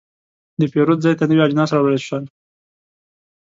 [0.59, 2.23] د پیرود ځای ته نوي اجناس راوړل شول.